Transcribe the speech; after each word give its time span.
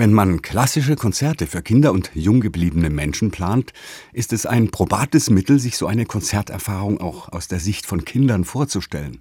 Wenn 0.00 0.14
man 0.14 0.40
klassische 0.40 0.96
Konzerte 0.96 1.46
für 1.46 1.60
Kinder 1.60 1.92
und 1.92 2.10
jung 2.14 2.40
gebliebene 2.40 2.88
Menschen 2.88 3.30
plant, 3.30 3.74
ist 4.14 4.32
es 4.32 4.46
ein 4.46 4.70
probates 4.70 5.28
Mittel, 5.28 5.58
sich 5.58 5.76
so 5.76 5.86
eine 5.86 6.06
Konzerterfahrung 6.06 7.02
auch 7.02 7.30
aus 7.30 7.48
der 7.48 7.60
Sicht 7.60 7.84
von 7.84 8.06
Kindern 8.06 8.46
vorzustellen. 8.46 9.20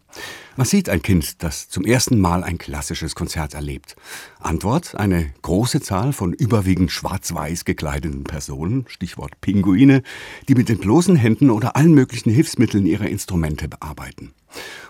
Was 0.56 0.70
sieht 0.70 0.88
ein 0.88 1.02
Kind, 1.02 1.44
das 1.44 1.68
zum 1.68 1.84
ersten 1.84 2.22
Mal 2.22 2.46
ein 2.46 2.58
klassisches 2.58 3.14
Konzert 3.14 3.56
erlebt? 3.56 3.98
Antwort, 4.40 4.96
eine 4.96 5.34
große 5.42 5.82
Zahl 5.82 6.14
von 6.14 6.32
überwiegend 6.32 6.94
schwarz-weiß 6.94 7.66
gekleideten 7.66 8.24
Personen, 8.24 8.86
Stichwort 8.88 9.42
Pinguine, 9.42 10.02
die 10.48 10.56
mit 10.56 10.70
den 10.70 10.78
bloßen 10.78 11.18
Händen 11.18 11.50
oder 11.50 11.76
allen 11.76 11.94
möglichen 11.94 12.32
Hilfsmitteln 12.32 12.86
ihre 12.86 13.10
Instrumente 13.10 13.68
bearbeiten. 13.68 14.32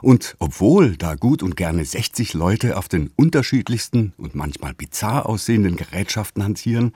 Und 0.02 0.36
obwohl 0.40 0.98
da 0.98 1.16
gut 1.16 1.44
und 1.44 1.56
gerne 1.56 1.86
60 1.86 2.34
Leute 2.34 2.78
auf 2.78 2.88
den 2.88 3.12
unterschiedlichsten 3.16 4.14
und 4.18 4.36
manchmal 4.36 4.74
bizarr 4.74 5.26
aussehenden 5.26 5.76
Gerätschaften 5.76 6.44
hantieren, 6.44 6.94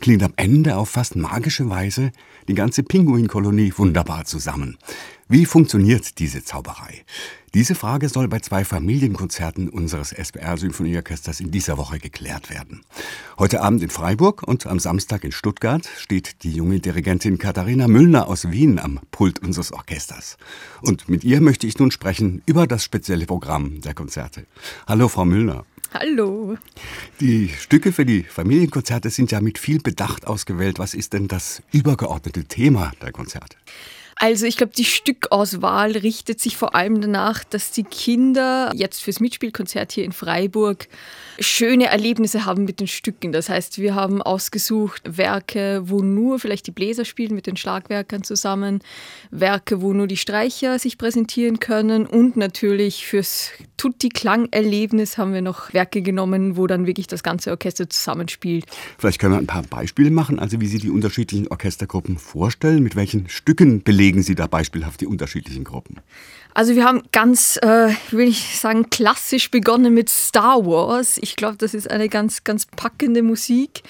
klingt 0.00 0.22
am 0.22 0.32
Ende 0.36 0.76
auf 0.76 0.90
fast 0.90 1.16
magische 1.16 1.70
Weise 1.70 2.12
die 2.48 2.54
ganze 2.54 2.82
Pinguinkolonie 2.82 3.72
wunderbar 3.76 4.24
zusammen. 4.24 4.76
Wie 5.32 5.46
funktioniert 5.46 6.18
diese 6.18 6.44
Zauberei? 6.44 7.06
Diese 7.54 7.74
Frage 7.74 8.10
soll 8.10 8.28
bei 8.28 8.40
zwei 8.40 8.66
Familienkonzerten 8.66 9.70
unseres 9.70 10.12
SBR 10.12 10.58
Symphonieorchesters 10.58 11.40
in 11.40 11.50
dieser 11.50 11.78
Woche 11.78 11.98
geklärt 11.98 12.50
werden. 12.50 12.82
Heute 13.38 13.62
Abend 13.62 13.82
in 13.82 13.88
Freiburg 13.88 14.42
und 14.42 14.66
am 14.66 14.78
Samstag 14.78 15.24
in 15.24 15.32
Stuttgart 15.32 15.88
steht 15.96 16.42
die 16.42 16.52
junge 16.52 16.80
Dirigentin 16.80 17.38
Katharina 17.38 17.88
Müllner 17.88 18.28
aus 18.28 18.50
Wien 18.50 18.78
am 18.78 19.00
Pult 19.10 19.38
unseres 19.38 19.72
Orchesters. 19.72 20.36
Und 20.82 21.08
mit 21.08 21.24
ihr 21.24 21.40
möchte 21.40 21.66
ich 21.66 21.78
nun 21.78 21.92
sprechen 21.92 22.42
über 22.44 22.66
das 22.66 22.84
spezielle 22.84 23.24
Programm 23.24 23.80
der 23.80 23.94
Konzerte. 23.94 24.44
Hallo, 24.86 25.08
Frau 25.08 25.24
Müllner. 25.24 25.64
Hallo. 25.94 26.58
Die 27.20 27.48
Stücke 27.48 27.92
für 27.92 28.04
die 28.04 28.24
Familienkonzerte 28.24 29.08
sind 29.08 29.30
ja 29.30 29.40
mit 29.40 29.56
viel 29.56 29.80
Bedacht 29.80 30.26
ausgewählt. 30.26 30.78
Was 30.78 30.92
ist 30.92 31.14
denn 31.14 31.26
das 31.26 31.62
übergeordnete 31.72 32.44
Thema 32.44 32.92
der 33.00 33.12
Konzerte? 33.12 33.56
Also 34.22 34.46
ich 34.46 34.56
glaube, 34.56 34.72
die 34.72 34.84
Stückauswahl 34.84 35.96
richtet 35.96 36.38
sich 36.38 36.56
vor 36.56 36.76
allem 36.76 37.00
danach, 37.00 37.42
dass 37.42 37.72
die 37.72 37.82
Kinder 37.82 38.70
jetzt 38.72 39.02
fürs 39.02 39.18
Mitspielkonzert 39.18 39.90
hier 39.90 40.04
in 40.04 40.12
Freiburg 40.12 40.86
schöne 41.40 41.86
Erlebnisse 41.86 42.44
haben 42.44 42.62
mit 42.62 42.78
den 42.78 42.86
Stücken. 42.86 43.32
Das 43.32 43.48
heißt, 43.48 43.80
wir 43.80 43.96
haben 43.96 44.22
ausgesucht 44.22 45.02
Werke, 45.18 45.82
wo 45.86 46.02
nur 46.02 46.38
vielleicht 46.38 46.68
die 46.68 46.70
Bläser 46.70 47.04
spielen 47.04 47.34
mit 47.34 47.48
den 47.48 47.56
Schlagwerkern 47.56 48.22
zusammen, 48.22 48.78
Werke, 49.32 49.82
wo 49.82 49.92
nur 49.92 50.06
die 50.06 50.16
Streicher 50.16 50.78
sich 50.78 50.98
präsentieren 50.98 51.58
können 51.58 52.06
und 52.06 52.36
natürlich 52.36 53.04
fürs 53.04 53.50
Tutti-Klang-Erlebnis 53.76 55.18
haben 55.18 55.34
wir 55.34 55.42
noch 55.42 55.74
Werke 55.74 56.02
genommen, 56.02 56.56
wo 56.56 56.68
dann 56.68 56.86
wirklich 56.86 57.08
das 57.08 57.24
ganze 57.24 57.50
Orchester 57.50 57.90
zusammenspielt. 57.90 58.66
Vielleicht 58.98 59.18
können 59.18 59.34
wir 59.34 59.38
ein 59.38 59.48
paar 59.48 59.64
Beispiele 59.64 60.12
machen, 60.12 60.38
also 60.38 60.60
wie 60.60 60.68
Sie 60.68 60.78
die 60.78 60.90
unterschiedlichen 60.90 61.48
Orchestergruppen 61.48 62.16
vorstellen, 62.16 62.84
mit 62.84 62.94
welchen 62.94 63.28
Stücken 63.28 63.82
belegen 63.82 64.11
legen 64.12 64.22
Sie 64.22 64.34
da 64.34 64.46
beispielhaft 64.46 65.00
die 65.00 65.06
unterschiedlichen 65.06 65.64
Gruppen? 65.64 66.00
Also 66.54 66.76
wir 66.76 66.84
haben 66.84 67.02
ganz, 67.12 67.58
äh, 67.62 67.88
will 68.10 68.28
ich 68.28 68.58
sagen, 68.58 68.90
klassisch 68.90 69.50
begonnen 69.50 69.94
mit 69.94 70.10
Star 70.10 70.66
Wars. 70.66 71.18
Ich 71.22 71.36
glaube, 71.36 71.56
das 71.56 71.72
ist 71.72 71.90
eine 71.90 72.10
ganz, 72.10 72.44
ganz 72.44 72.66
packende 72.66 73.22
Musik. 73.22 73.82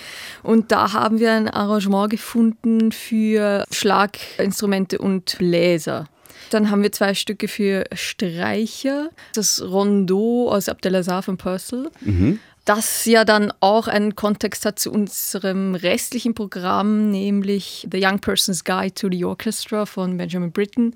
Und 0.44 0.70
da 0.70 0.92
haben 0.92 1.18
wir 1.18 1.32
ein 1.32 1.48
Arrangement 1.48 2.10
gefunden 2.10 2.92
für 2.92 3.64
Schlaginstrumente 3.72 4.98
und 4.98 5.38
Bläser. 5.38 6.08
Dann 6.50 6.70
haben 6.70 6.82
wir 6.82 6.92
zwei 6.92 7.14
Stücke 7.14 7.48
für 7.48 7.84
Streicher. 7.94 9.10
Das 9.34 9.60
Rondeau 9.60 10.50
aus 10.50 10.68
Abdelazar 10.68 11.22
von 11.22 11.36
Purcell. 11.36 11.90
Mhm 12.00 12.38
das 12.64 13.04
ja 13.06 13.24
dann 13.24 13.52
auch 13.60 13.88
einen 13.88 14.14
Kontext 14.14 14.64
hat 14.64 14.78
zu 14.78 14.92
unserem 14.92 15.74
restlichen 15.74 16.34
Programm, 16.34 17.10
nämlich 17.10 17.86
The 17.90 18.04
Young 18.04 18.20
Person's 18.20 18.64
Guide 18.64 18.94
to 18.94 19.08
the 19.10 19.24
Orchestra 19.24 19.86
von 19.86 20.16
Benjamin 20.16 20.52
Britten, 20.52 20.94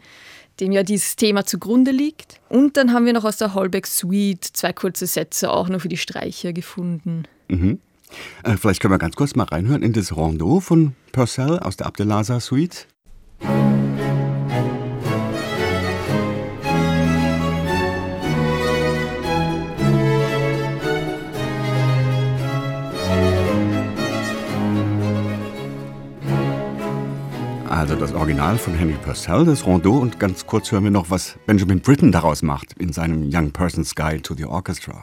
dem 0.61 0.73
ja 0.73 0.83
dieses 0.83 1.17
Thema 1.17 1.45
zugrunde 1.45 1.91
liegt. 1.91 2.41
Und 2.49 2.77
dann 2.77 2.93
haben 2.93 3.05
wir 3.05 3.13
noch 3.13 3.25
aus 3.25 3.37
der 3.39 3.55
Holbeck 3.55 3.87
Suite 3.87 4.45
zwei 4.45 4.73
kurze 4.73 5.07
Sätze 5.07 5.51
auch 5.51 5.69
noch 5.69 5.81
für 5.81 5.89
die 5.89 5.97
Streicher 5.97 6.53
gefunden. 6.53 7.25
Mhm. 7.49 7.81
Äh, 8.45 8.57
vielleicht 8.57 8.81
können 8.81 8.95
wir 8.95 8.99
ganz 8.99 9.17
kurz 9.17 9.35
mal 9.35 9.45
reinhören 9.45 9.83
in 9.83 9.93
das 9.93 10.15
Rondeau 10.15 10.61
von 10.61 10.95
Purcell 11.13 11.59
aus 11.59 11.77
der 11.77 11.87
Abdelazar 11.87 12.41
Suite. 12.41 12.87
Das 27.99 28.13
Original 28.13 28.59
von 28.59 28.75
Henry 28.75 28.99
Purcell, 29.03 29.47
das 29.47 29.65
Rondeau, 29.65 29.97
und 29.97 30.21
ganz 30.21 30.47
kurz 30.47 30.71
hören 30.71 30.85
wir 30.85 30.91
noch, 30.91 31.09
was 31.09 31.39
Benjamin 31.47 31.81
Britten 31.81 32.13
daraus 32.13 32.43
macht 32.43 32.75
in 32.75 32.93
seinem 32.93 33.31
Young 33.33 33.53
Person's 33.53 33.95
Guide 33.95 34.21
to 34.21 34.35
the 34.35 34.45
Orchestra. 34.45 35.03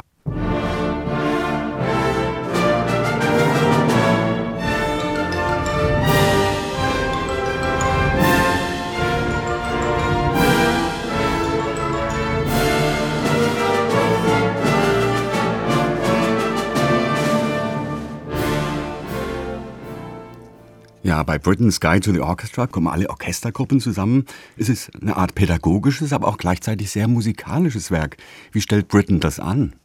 Ja, 21.14 21.22
bei 21.22 21.38
Britain's 21.38 21.80
Guide 21.80 22.00
to 22.00 22.12
the 22.12 22.22
Orchestra 22.22 22.66
kommen 22.66 22.88
alle 22.88 23.08
Orchestergruppen 23.08 23.80
zusammen. 23.80 24.26
Es 24.58 24.68
ist 24.68 24.90
eine 25.00 25.16
Art 25.16 25.36
pädagogisches, 25.36 26.12
aber 26.12 26.28
auch 26.28 26.40
gleichzeitig 26.40 26.90
sehr 26.90 27.08
musikalisches 27.08 27.92
Werk. 27.92 28.18
Wie 28.52 28.62
stellt 28.62 28.88
Britain 28.88 29.20
das 29.20 29.40
an? 29.40 29.76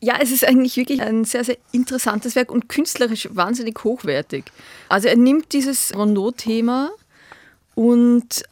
Ja, 0.00 0.16
es 0.20 0.32
ist 0.32 0.44
eigentlich 0.44 0.76
wirklich 0.76 1.02
ein 1.02 1.24
sehr, 1.24 1.44
sehr 1.44 1.56
interessantes 1.70 2.34
Werk 2.34 2.50
und 2.50 2.68
künstlerisch 2.68 3.28
wahnsinnig 3.30 3.84
hochwertig. 3.84 4.46
Also 4.88 5.06
er 5.06 5.16
nimmt 5.16 5.52
dieses 5.52 5.96
Rondeau-Thema 5.96 6.90
und 7.76 8.42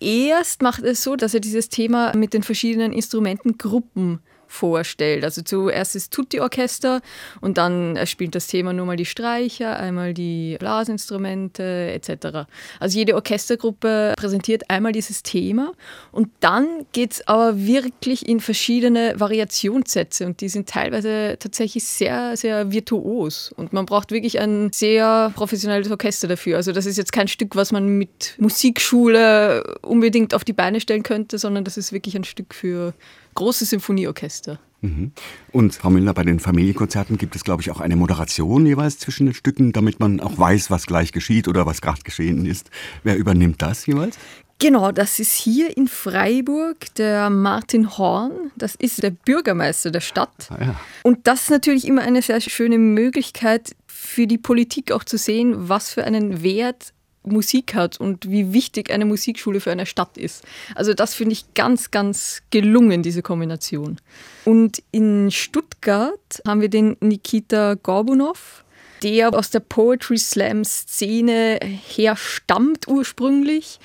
zuerst 0.00 0.62
macht 0.62 0.82
es 0.82 1.02
so, 1.02 1.16
dass 1.16 1.34
er 1.34 1.40
dieses 1.40 1.68
Thema 1.68 2.14
mit 2.16 2.34
den 2.34 2.42
verschiedenen 2.42 2.92
Instrumentengruppen 2.92 4.20
vorstellt. 4.48 5.24
Also 5.24 5.42
zuerst 5.42 5.94
ist 5.94 6.12
Tutti-Orchester 6.12 7.00
und 7.40 7.58
dann 7.58 7.98
spielt 8.06 8.34
das 8.34 8.46
Thema 8.46 8.72
nur 8.72 8.86
mal 8.86 8.96
die 8.96 9.04
Streicher, 9.04 9.78
einmal 9.78 10.14
die 10.14 10.56
Blasinstrumente 10.58 11.62
etc. 11.92 12.48
Also 12.80 12.98
jede 12.98 13.14
Orchestergruppe 13.14 14.14
präsentiert 14.16 14.68
einmal 14.68 14.92
dieses 14.92 15.22
Thema 15.22 15.72
und 16.10 16.30
dann 16.40 16.86
geht 16.92 17.12
es 17.12 17.28
aber 17.28 17.58
wirklich 17.58 18.28
in 18.28 18.40
verschiedene 18.40 19.14
Variationssätze 19.18 20.26
und 20.26 20.40
die 20.40 20.48
sind 20.48 20.68
teilweise 20.68 21.36
tatsächlich 21.38 21.84
sehr, 21.84 22.36
sehr 22.36 22.72
virtuos 22.72 23.52
und 23.56 23.72
man 23.72 23.86
braucht 23.86 24.10
wirklich 24.10 24.40
ein 24.40 24.70
sehr 24.72 25.30
professionelles 25.36 25.90
Orchester 25.90 26.26
dafür. 26.26 26.56
Also 26.56 26.72
das 26.72 26.86
ist 26.86 26.96
jetzt 26.96 27.12
kein 27.12 27.28
Stück, 27.28 27.54
was 27.54 27.70
man 27.70 27.86
mit 27.86 28.34
Musikschule 28.38 29.78
unbedingt 29.88 30.34
auf 30.34 30.44
die 30.44 30.52
Beine 30.52 30.80
stellen 30.80 31.02
könnte, 31.02 31.38
sondern 31.38 31.64
das 31.64 31.76
ist 31.76 31.92
wirklich 31.92 32.16
ein 32.16 32.24
Stück 32.24 32.54
für 32.54 32.94
große 33.34 33.64
Symphonieorchester. 33.64 34.58
Mhm. 34.80 35.12
Und 35.50 35.74
Frau 35.74 35.90
Müller, 35.90 36.14
bei 36.14 36.22
den 36.22 36.38
Familienkonzerten 36.38 37.18
gibt 37.18 37.34
es, 37.34 37.44
glaube 37.44 37.62
ich, 37.62 37.70
auch 37.70 37.80
eine 37.80 37.96
Moderation 37.96 38.64
jeweils 38.64 38.98
zwischen 38.98 39.26
den 39.26 39.34
Stücken, 39.34 39.72
damit 39.72 39.98
man 39.98 40.20
auch 40.20 40.38
weiß, 40.38 40.70
was 40.70 40.86
gleich 40.86 41.12
geschieht 41.12 41.48
oder 41.48 41.66
was 41.66 41.80
gerade 41.80 42.02
geschehen 42.02 42.46
ist. 42.46 42.70
Wer 43.02 43.16
übernimmt 43.16 43.60
das 43.60 43.86
jeweils? 43.86 44.16
Genau, 44.60 44.90
das 44.90 45.20
ist 45.20 45.34
hier 45.34 45.76
in 45.76 45.86
Freiburg 45.86 46.92
der 46.96 47.30
Martin 47.30 47.96
Horn. 47.96 48.50
Das 48.56 48.74
ist 48.74 49.02
der 49.02 49.10
Bürgermeister 49.10 49.92
der 49.92 50.00
Stadt. 50.00 50.48
Ah, 50.50 50.56
ja. 50.60 50.80
Und 51.04 51.28
das 51.28 51.42
ist 51.44 51.50
natürlich 51.50 51.86
immer 51.86 52.02
eine 52.02 52.22
sehr 52.22 52.40
schöne 52.40 52.78
Möglichkeit 52.78 53.76
für 53.86 54.26
die 54.26 54.38
Politik 54.38 54.90
auch 54.90 55.04
zu 55.04 55.16
sehen, 55.16 55.68
was 55.68 55.90
für 55.90 56.02
einen 56.04 56.42
Wert 56.42 56.92
Musik 57.32 57.74
hat 57.74 58.00
und 58.00 58.30
wie 58.30 58.52
wichtig 58.52 58.90
eine 58.90 59.04
Musikschule 59.04 59.60
für 59.60 59.70
eine 59.70 59.86
Stadt 59.86 60.16
ist. 60.16 60.44
Also 60.74 60.94
das 60.94 61.14
finde 61.14 61.32
ich 61.32 61.54
ganz, 61.54 61.90
ganz 61.90 62.42
gelungen, 62.50 63.02
diese 63.02 63.22
Kombination. 63.22 63.98
Und 64.44 64.82
in 64.90 65.30
Stuttgart 65.30 66.42
haben 66.46 66.60
wir 66.60 66.68
den 66.68 66.96
Nikita 67.00 67.74
Gorbunov, 67.74 68.64
der 69.02 69.32
aus 69.34 69.50
der 69.50 69.60
Poetry 69.60 70.18
Slam 70.18 70.64
Szene 70.64 71.60
herstammt 71.62 72.88
ursprünglich 72.88 73.78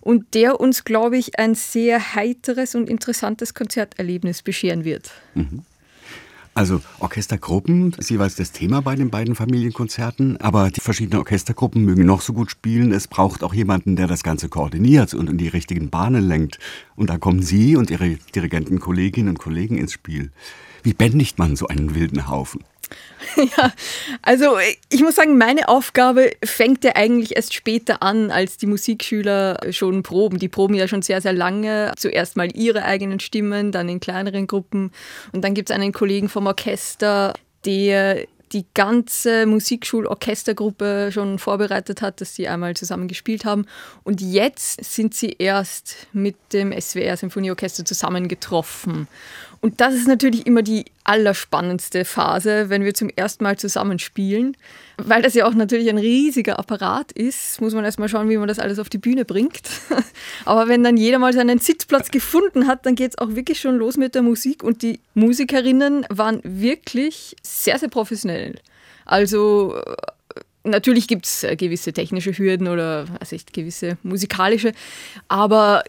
und 0.00 0.34
der 0.34 0.60
uns, 0.60 0.84
glaube 0.84 1.18
ich, 1.18 1.38
ein 1.38 1.54
sehr 1.54 2.14
heiteres 2.14 2.74
und 2.74 2.88
interessantes 2.88 3.54
Konzerterlebnis 3.54 4.42
bescheren 4.42 4.84
wird. 4.84 5.10
Mhm. 5.34 5.64
Also 6.56 6.80
Orchestergruppen 7.00 7.92
ist 7.98 8.08
jeweils 8.08 8.34
das 8.34 8.50
Thema 8.50 8.80
bei 8.80 8.96
den 8.96 9.10
beiden 9.10 9.34
Familienkonzerten, 9.34 10.38
aber 10.38 10.70
die 10.70 10.80
verschiedenen 10.80 11.18
Orchestergruppen 11.18 11.84
mögen 11.84 12.06
noch 12.06 12.22
so 12.22 12.32
gut 12.32 12.50
spielen. 12.50 12.92
Es 12.92 13.08
braucht 13.08 13.44
auch 13.44 13.52
jemanden, 13.52 13.94
der 13.94 14.06
das 14.06 14.22
Ganze 14.22 14.48
koordiniert 14.48 15.12
und 15.12 15.28
in 15.28 15.36
die 15.36 15.48
richtigen 15.48 15.90
Bahnen 15.90 16.26
lenkt. 16.26 16.58
Und 16.94 17.10
da 17.10 17.18
kommen 17.18 17.42
Sie 17.42 17.76
und 17.76 17.90
Ihre 17.90 18.16
Dirigenten, 18.34 18.80
Kolleginnen 18.80 19.28
und 19.28 19.38
Kollegen 19.38 19.76
ins 19.76 19.92
Spiel. 19.92 20.30
Wie 20.82 20.94
bändigt 20.94 21.38
man 21.38 21.56
so 21.56 21.68
einen 21.68 21.94
wilden 21.94 22.26
Haufen? 22.26 22.64
Ja, 23.36 23.72
also 24.22 24.56
ich 24.88 25.02
muss 25.02 25.16
sagen, 25.16 25.36
meine 25.36 25.68
Aufgabe 25.68 26.30
fängt 26.44 26.84
ja 26.84 26.92
eigentlich 26.94 27.36
erst 27.36 27.54
später 27.54 28.02
an, 28.02 28.30
als 28.30 28.56
die 28.56 28.66
Musikschüler 28.66 29.58
schon 29.70 30.02
proben. 30.02 30.38
Die 30.38 30.48
proben 30.48 30.74
ja 30.74 30.88
schon 30.88 31.02
sehr, 31.02 31.20
sehr 31.20 31.32
lange. 31.32 31.92
Zuerst 31.96 32.36
mal 32.36 32.48
ihre 32.56 32.84
eigenen 32.84 33.20
Stimmen, 33.20 33.72
dann 33.72 33.88
in 33.88 34.00
kleineren 34.00 34.46
Gruppen. 34.46 34.90
Und 35.32 35.44
dann 35.44 35.54
gibt 35.54 35.70
es 35.70 35.76
einen 35.76 35.92
Kollegen 35.92 36.28
vom 36.28 36.46
Orchester, 36.46 37.34
der 37.64 38.26
die 38.52 38.64
ganze 38.74 39.46
Musikschul-Orchestergruppe 39.46 41.10
schon 41.12 41.38
vorbereitet 41.38 42.00
hat, 42.00 42.20
dass 42.20 42.34
sie 42.34 42.48
einmal 42.48 42.74
zusammen 42.74 43.08
gespielt 43.08 43.44
haben. 43.44 43.66
Und 44.04 44.20
jetzt 44.20 44.84
sind 44.84 45.14
sie 45.14 45.34
erst 45.38 46.06
mit 46.12 46.36
dem 46.52 46.72
SWR 46.72 47.16
Symphonieorchester 47.16 47.84
zusammengetroffen. 47.84 49.08
Und 49.60 49.80
das 49.80 49.94
ist 49.94 50.06
natürlich 50.06 50.46
immer 50.46 50.62
die 50.62 50.84
allerspannendste 51.04 52.04
Phase, 52.04 52.68
wenn 52.68 52.84
wir 52.84 52.94
zum 52.94 53.08
ersten 53.08 53.44
Mal 53.44 53.56
zusammenspielen. 53.58 54.56
Weil 54.98 55.22
das 55.22 55.34
ja 55.34 55.46
auch 55.46 55.54
natürlich 55.54 55.88
ein 55.88 55.98
riesiger 55.98 56.58
Apparat 56.58 57.12
ist, 57.12 57.60
muss 57.60 57.74
man 57.74 57.84
erstmal 57.84 58.08
schauen, 58.08 58.28
wie 58.28 58.36
man 58.36 58.48
das 58.48 58.58
alles 58.58 58.78
auf 58.78 58.88
die 58.88 58.98
Bühne 58.98 59.24
bringt. 59.24 59.68
Aber 60.44 60.68
wenn 60.68 60.82
dann 60.82 60.96
jeder 60.96 61.18
mal 61.18 61.32
seinen 61.32 61.58
Sitzplatz 61.58 62.10
gefunden 62.10 62.66
hat, 62.66 62.86
dann 62.86 62.94
geht 62.94 63.12
es 63.12 63.18
auch 63.18 63.34
wirklich 63.34 63.60
schon 63.60 63.76
los 63.76 63.96
mit 63.96 64.14
der 64.14 64.22
Musik. 64.22 64.62
Und 64.62 64.82
die 64.82 65.00
Musikerinnen 65.14 66.06
waren 66.08 66.40
wirklich 66.42 67.36
sehr, 67.42 67.78
sehr 67.78 67.88
professionell. 67.88 68.56
Also 69.04 69.76
äh, 69.76 70.40
natürlich 70.64 71.08
gibt 71.08 71.26
es 71.26 71.44
äh, 71.44 71.56
gewisse 71.56 71.92
technische 71.92 72.36
Hürden 72.36 72.68
oder 72.68 73.06
also 73.20 73.36
gewisse 73.52 73.96
musikalische, 74.02 74.72
aber 75.28 75.84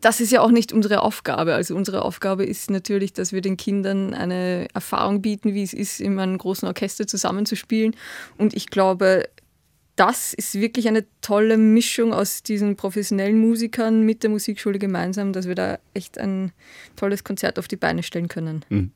das 0.00 0.20
ist 0.20 0.32
ja 0.32 0.40
auch 0.40 0.50
nicht 0.50 0.72
unsere 0.72 1.02
Aufgabe. 1.02 1.54
Also 1.54 1.76
unsere 1.76 2.02
Aufgabe 2.02 2.44
ist 2.44 2.70
natürlich, 2.70 3.12
dass 3.12 3.32
wir 3.32 3.40
den 3.40 3.56
Kindern 3.56 4.14
eine 4.14 4.68
Erfahrung 4.74 5.22
bieten, 5.22 5.54
wie 5.54 5.62
es 5.62 5.72
ist, 5.72 6.00
in 6.00 6.18
einem 6.18 6.38
großen 6.38 6.66
Orchester 6.66 7.06
zusammenzuspielen. 7.06 7.94
Und 8.38 8.54
ich 8.54 8.68
glaube, 8.68 9.28
das 9.96 10.32
ist 10.32 10.54
wirklich 10.54 10.88
eine 10.88 11.04
tolle 11.20 11.58
Mischung 11.58 12.14
aus 12.14 12.42
diesen 12.42 12.76
professionellen 12.76 13.38
Musikern 13.38 14.06
mit 14.06 14.22
der 14.22 14.30
Musikschule 14.30 14.78
gemeinsam, 14.78 15.34
dass 15.34 15.46
wir 15.46 15.54
da 15.54 15.78
echt 15.92 16.16
ein 16.18 16.52
tolles 16.96 17.22
Konzert 17.22 17.58
auf 17.58 17.68
die 17.68 17.76
Beine 17.76 18.02
stellen 18.02 18.28
können. 18.28 18.64
Mhm. 18.70 18.92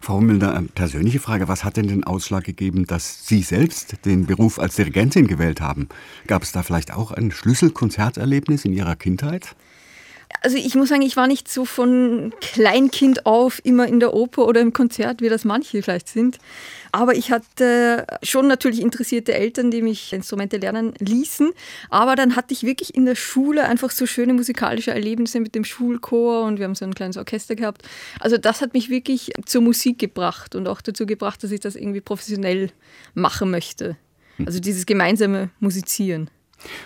Frau 0.00 0.20
Müller, 0.20 0.54
eine 0.54 0.68
persönliche 0.68 1.18
Frage. 1.18 1.48
Was 1.48 1.64
hat 1.64 1.76
denn 1.76 1.88
den 1.88 2.04
Ausschlag 2.04 2.44
gegeben, 2.44 2.86
dass 2.86 3.26
Sie 3.26 3.42
selbst 3.42 4.04
den 4.04 4.26
Beruf 4.26 4.58
als 4.58 4.76
Dirigentin 4.76 5.26
gewählt 5.26 5.60
haben? 5.60 5.88
Gab 6.26 6.42
es 6.42 6.52
da 6.52 6.62
vielleicht 6.62 6.92
auch 6.92 7.10
ein 7.10 7.30
Schlüsselkonzerterlebnis 7.32 8.64
in 8.64 8.74
Ihrer 8.74 8.94
Kindheit? 8.94 9.56
Also 10.42 10.56
ich 10.56 10.74
muss 10.74 10.88
sagen, 10.88 11.02
ich 11.02 11.16
war 11.16 11.26
nicht 11.26 11.48
so 11.48 11.64
von 11.64 12.32
Kleinkind 12.40 13.26
auf 13.26 13.60
immer 13.64 13.86
in 13.86 14.00
der 14.00 14.14
Oper 14.14 14.46
oder 14.46 14.60
im 14.60 14.72
Konzert, 14.72 15.20
wie 15.20 15.28
das 15.28 15.44
manche 15.44 15.82
vielleicht 15.82 16.08
sind. 16.08 16.38
Aber 16.92 17.14
ich 17.14 17.30
hatte 17.30 18.06
schon 18.22 18.46
natürlich 18.46 18.80
interessierte 18.80 19.34
Eltern, 19.34 19.70
die 19.70 19.82
mich 19.82 20.12
Instrumente 20.12 20.56
lernen 20.56 20.94
ließen. 20.98 21.52
Aber 21.90 22.16
dann 22.16 22.36
hatte 22.36 22.54
ich 22.54 22.62
wirklich 22.62 22.94
in 22.94 23.04
der 23.04 23.16
Schule 23.16 23.64
einfach 23.64 23.90
so 23.90 24.06
schöne 24.06 24.32
musikalische 24.34 24.92
Erlebnisse 24.92 25.40
mit 25.40 25.54
dem 25.54 25.64
Schulchor 25.64 26.44
und 26.44 26.58
wir 26.58 26.64
haben 26.64 26.74
so 26.74 26.84
ein 26.84 26.94
kleines 26.94 27.16
Orchester 27.16 27.54
gehabt. 27.54 27.82
Also 28.20 28.38
das 28.38 28.60
hat 28.60 28.72
mich 28.72 28.88
wirklich 28.88 29.32
zur 29.44 29.62
Musik 29.62 29.98
gebracht 29.98 30.54
und 30.54 30.68
auch 30.68 30.80
dazu 30.80 31.06
gebracht, 31.06 31.42
dass 31.42 31.50
ich 31.50 31.60
das 31.60 31.76
irgendwie 31.76 32.00
professionell 32.00 32.70
machen 33.14 33.50
möchte. 33.50 33.96
Also 34.44 34.60
dieses 34.60 34.86
gemeinsame 34.86 35.50
Musizieren. 35.60 36.30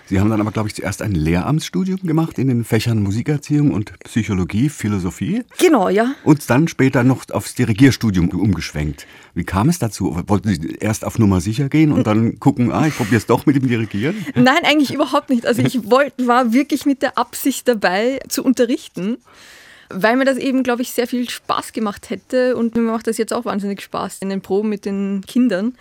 Sie 0.06 0.20
haben 0.20 0.30
dann 0.30 0.40
aber, 0.40 0.50
glaube 0.50 0.68
ich, 0.68 0.74
zuerst 0.74 1.02
ein 1.02 1.12
Lehramtsstudium 1.12 2.00
gemacht 2.02 2.38
in 2.38 2.48
den 2.48 2.64
Fächern 2.64 3.02
Musikerziehung 3.02 3.72
und 3.72 3.98
Psychologie, 4.00 4.68
Philosophie. 4.68 5.44
Genau, 5.58 5.88
ja. 5.88 6.14
Und 6.24 6.48
dann 6.50 6.68
später 6.68 7.04
noch 7.04 7.30
aufs 7.30 7.54
Dirigierstudium 7.54 8.28
umgeschwenkt. 8.30 9.06
Wie 9.34 9.44
kam 9.44 9.68
es 9.68 9.78
dazu? 9.78 10.20
Wollten 10.26 10.48
Sie 10.48 10.76
erst 10.80 11.04
auf 11.04 11.18
Nummer 11.18 11.40
sicher 11.40 11.68
gehen 11.68 11.92
und 11.92 12.06
dann 12.06 12.40
gucken, 12.40 12.72
ah, 12.72 12.86
ich 12.86 12.96
probiere 12.96 13.16
es 13.16 13.26
doch 13.26 13.46
mit 13.46 13.56
dem 13.56 13.68
Dirigieren? 13.68 14.26
Nein, 14.34 14.64
eigentlich 14.64 14.92
überhaupt 14.92 15.30
nicht. 15.30 15.46
Also 15.46 15.62
ich 15.62 15.90
wollt, 15.90 16.14
war 16.26 16.52
wirklich 16.52 16.86
mit 16.86 17.02
der 17.02 17.16
Absicht 17.16 17.68
dabei, 17.68 18.20
zu 18.28 18.44
unterrichten 18.44 19.18
weil 19.90 20.16
mir 20.16 20.24
das 20.24 20.38
eben, 20.38 20.62
glaube 20.62 20.82
ich, 20.82 20.92
sehr 20.92 21.06
viel 21.06 21.28
Spaß 21.28 21.72
gemacht 21.72 22.10
hätte 22.10 22.56
und 22.56 22.74
mir 22.74 22.82
macht 22.82 23.06
das 23.06 23.18
jetzt 23.18 23.32
auch 23.32 23.44
wahnsinnig 23.44 23.82
Spaß 23.82 24.18
in 24.20 24.30
den 24.30 24.40
Proben 24.40 24.68
mit 24.68 24.84
den 24.84 25.22
Kindern. 25.26 25.74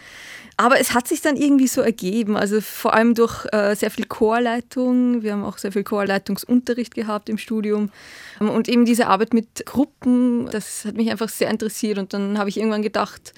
Aber 0.58 0.78
es 0.78 0.94
hat 0.94 1.08
sich 1.08 1.22
dann 1.22 1.38
irgendwie 1.38 1.68
so 1.68 1.80
ergeben, 1.80 2.36
also 2.36 2.60
vor 2.60 2.94
allem 2.94 3.16
durch 3.16 3.46
äh, 3.54 3.76
sehr 3.76 3.90
viel 3.92 4.06
Chorleitung. 4.06 5.24
Wir 5.24 5.32
haben 5.32 5.46
auch 5.46 5.58
sehr 5.58 5.72
viel 5.72 5.86
Chorleitungsunterricht 5.86 6.94
gehabt 6.94 7.30
im 7.30 7.38
Studium. 7.38 7.92
Und 8.40 8.68
eben 8.68 8.84
diese 8.84 9.08
Arbeit 9.08 9.34
mit 9.34 9.66
Gruppen, 9.66 10.50
das 10.52 10.84
hat 10.84 10.98
mich 10.98 11.10
einfach 11.10 11.30
sehr 11.30 11.50
interessiert. 11.50 11.98
Und 11.98 12.14
dann 12.14 12.38
habe 12.38 12.50
ich 12.50 12.58
irgendwann 12.58 12.82
gedacht, 12.82 13.34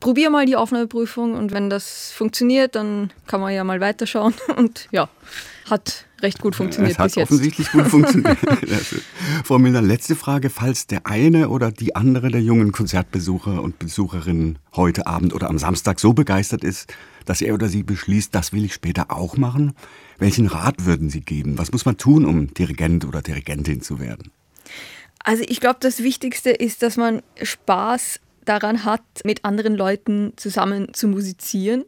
probier 0.00 0.30
mal 0.30 0.46
die 0.46 0.56
Aufnahmeprüfung 0.56 1.34
und 1.34 1.52
wenn 1.52 1.70
das 1.70 2.10
funktioniert, 2.10 2.74
dann 2.74 3.12
kann 3.28 3.40
man 3.40 3.54
ja 3.54 3.62
mal 3.62 3.80
weiterschauen. 3.80 4.34
Und 4.56 4.88
ja, 4.90 5.08
hat 5.70 6.06
recht 6.22 6.40
gut 6.40 6.56
funktioniert 6.56 6.92
es 6.92 6.98
hat 6.98 7.06
bis 7.06 7.14
jetzt. 7.16 7.30
offensichtlich 7.30 7.70
gut 7.70 7.86
funktioniert. 7.88 8.38
Frau 9.44 9.58
Milner, 9.58 9.82
letzte 9.82 10.16
Frage. 10.16 10.50
Falls 10.50 10.86
der 10.86 11.06
eine 11.06 11.48
oder 11.48 11.70
die 11.70 11.96
andere 11.96 12.30
der 12.30 12.42
jungen 12.42 12.72
Konzertbesucher 12.72 13.62
und 13.62 13.78
Besucherinnen 13.78 14.58
heute 14.74 15.06
Abend 15.06 15.34
oder 15.34 15.48
am 15.48 15.58
Samstag 15.58 16.00
so 16.00 16.12
begeistert 16.12 16.64
ist, 16.64 16.92
dass 17.24 17.40
er 17.40 17.54
oder 17.54 17.68
sie 17.68 17.82
beschließt, 17.82 18.34
das 18.34 18.52
will 18.52 18.64
ich 18.64 18.74
später 18.74 19.10
auch 19.10 19.36
machen, 19.36 19.74
welchen 20.18 20.46
Rat 20.46 20.84
würden 20.86 21.10
Sie 21.10 21.20
geben? 21.20 21.58
Was 21.58 21.72
muss 21.72 21.84
man 21.84 21.96
tun, 21.96 22.24
um 22.24 22.52
Dirigent 22.54 23.04
oder 23.04 23.22
Dirigentin 23.22 23.82
zu 23.82 24.00
werden? 24.00 24.32
Also 25.22 25.44
ich 25.46 25.60
glaube, 25.60 25.78
das 25.80 26.02
Wichtigste 26.02 26.50
ist, 26.50 26.82
dass 26.82 26.96
man 26.96 27.22
Spaß 27.40 28.20
daran 28.44 28.84
hat, 28.84 29.02
mit 29.24 29.44
anderen 29.44 29.74
Leuten 29.74 30.32
zusammen 30.36 30.94
zu 30.94 31.06
musizieren 31.06 31.84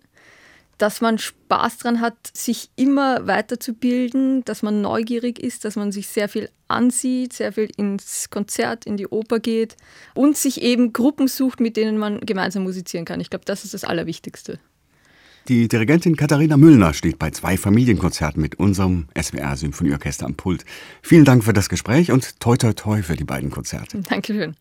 dass 0.81 1.01
man 1.01 1.19
Spaß 1.19 1.79
daran 1.79 2.01
hat, 2.01 2.17
sich 2.33 2.71
immer 2.77 3.27
weiterzubilden, 3.27 4.45
dass 4.45 4.63
man 4.63 4.81
neugierig 4.81 5.39
ist, 5.39 5.65
dass 5.65 5.77
man 5.77 5.93
sich 5.93 6.09
sehr 6.09 6.29
viel 6.29 6.49
ansieht, 6.69 7.33
sehr 7.33 7.53
viel 7.53 7.69
ins 7.77 8.31
Konzert, 8.31 8.87
in 8.87 8.97
die 8.97 9.07
Oper 9.07 9.41
geht 9.41 9.77
und 10.15 10.37
sich 10.37 10.63
eben 10.63 10.93
Gruppen 10.93 11.29
sucht, 11.29 11.61
mit 11.61 11.77
denen 11.77 11.99
man 11.99 12.21
gemeinsam 12.21 12.63
musizieren 12.63 13.05
kann. 13.05 13.21
Ich 13.21 13.31
glaube, 13.31 13.45
das 13.45 13.65
ist 13.65 13.75
das 13.75 13.85
Allerwichtigste. 13.85 14.59
Die 15.49 15.69
Dirigentin 15.69 16.17
Katharina 16.17 16.57
Müllner 16.57 16.95
steht 16.95 17.19
bei 17.19 17.31
zwei 17.31 17.57
Familienkonzerten 17.57 18.41
mit 18.41 18.59
unserem 18.59 19.09
SWR 19.21 19.57
Symphonieorchester 19.57 20.27
am 20.27 20.35
Pult. 20.35 20.65
Vielen 21.03 21.25
Dank 21.25 21.45
für 21.45 21.53
das 21.53 21.69
Gespräch 21.69 22.13
und 22.13 22.41
toi 22.41 22.57
toi 22.57 22.73
toi 22.73 23.03
für 23.03 23.17
die 23.17 23.25
beiden 23.25 23.51
Konzerte. 23.51 23.99
Dankeschön. 24.09 24.55